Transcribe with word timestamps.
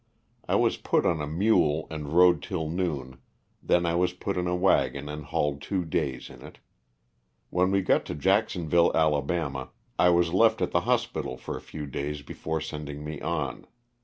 I 0.47 0.55
was 0.55 0.77
put 0.77 1.05
on 1.05 1.21
a 1.21 1.27
mule 1.27 1.85
and 1.91 2.07
rode 2.11 2.41
till 2.41 2.67
noon, 2.67 3.19
then 3.61 3.85
I 3.85 3.93
was 3.93 4.13
put 4.13 4.35
in 4.35 4.47
a 4.47 4.55
wagon 4.55 5.07
and 5.07 5.25
hauled 5.25 5.61
two 5.61 5.85
days 5.85 6.27
in 6.31 6.41
it. 6.41 6.57
When 7.51 7.69
we 7.69 7.83
got 7.83 8.05
to 8.05 8.15
Jacksonville, 8.15 8.91
Ala., 8.95 9.69
I 9.99 10.09
was 10.09 10.33
left 10.33 10.59
at 10.59 10.71
the 10.71 10.81
hospital 10.89 11.37
for 11.37 11.55
a 11.55 11.61
few 11.61 11.85
days 11.85 12.23
before 12.23 12.61
sending 12.61 13.03
me 13.03 13.21
on. 13.21 13.67